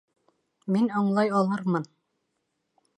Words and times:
Мин 0.77 0.89
аңлай 1.01 1.31
алырмын. 1.41 1.89